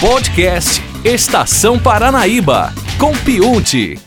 [0.00, 3.98] Podcast Estação Paranaíba, com Piunte.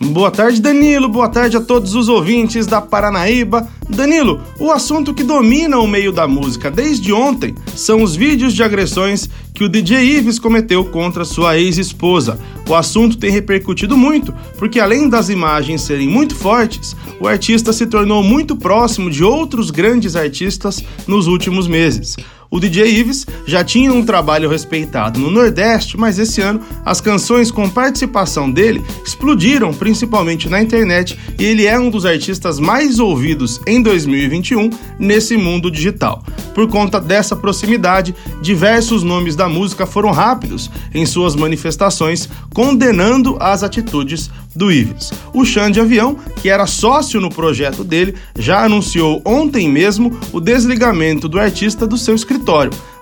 [0.00, 1.06] Boa tarde, Danilo.
[1.06, 3.68] Boa tarde a todos os ouvintes da Paranaíba.
[3.86, 8.62] Danilo, o assunto que domina o meio da música desde ontem são os vídeos de
[8.62, 12.38] agressões que o DJ Ives cometeu contra sua ex-esposa.
[12.66, 17.86] O assunto tem repercutido muito, porque além das imagens serem muito fortes, o artista se
[17.86, 22.16] tornou muito próximo de outros grandes artistas nos últimos meses.
[22.54, 27.50] O DJ Ives já tinha um trabalho respeitado no Nordeste, mas esse ano as canções
[27.50, 33.60] com participação dele explodiram principalmente na internet e ele é um dos artistas mais ouvidos
[33.66, 36.22] em 2021 nesse mundo digital.
[36.54, 43.64] Por conta dessa proximidade, diversos nomes da música foram rápidos em suas manifestações condenando as
[43.64, 45.12] atitudes do Ives.
[45.32, 50.38] O Xande de Avião, que era sócio no projeto dele, já anunciou ontem mesmo o
[50.38, 52.43] desligamento do artista do seu escritório.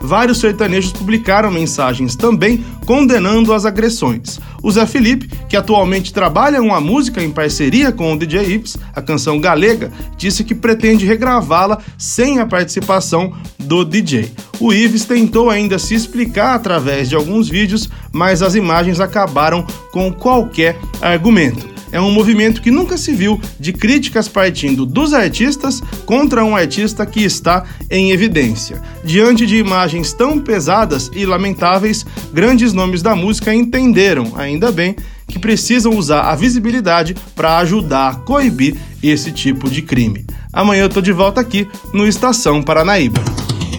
[0.00, 4.40] Vários sertanejos publicaram mensagens também condenando as agressões.
[4.62, 9.00] O Zé Felipe, que atualmente trabalha uma música em parceria com o DJ Ives, a
[9.00, 14.32] canção Galega, disse que pretende regravá-la sem a participação do DJ.
[14.58, 20.12] O Ives tentou ainda se explicar através de alguns vídeos, mas as imagens acabaram com
[20.12, 26.44] qualquer argumento é um movimento que nunca se viu de críticas partindo dos artistas contra
[26.44, 28.82] um artista que está em evidência.
[29.04, 34.96] Diante de imagens tão pesadas e lamentáveis, grandes nomes da música entenderam, ainda bem,
[35.28, 40.24] que precisam usar a visibilidade para ajudar a coibir esse tipo de crime.
[40.52, 43.22] Amanhã eu tô de volta aqui no Estação Paranaíba.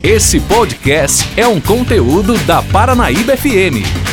[0.02, 4.12] Esse podcast é um conteúdo da Paranaíba FM.